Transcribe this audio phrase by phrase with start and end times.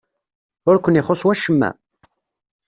[0.69, 1.69] Ur ken-ixuṣṣ wacemma?